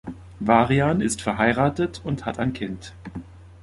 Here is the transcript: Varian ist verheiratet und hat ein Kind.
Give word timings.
Varian 0.39 0.99
ist 0.99 1.21
verheiratet 1.21 2.01
und 2.03 2.25
hat 2.25 2.39
ein 2.39 2.53
Kind. 2.53 2.95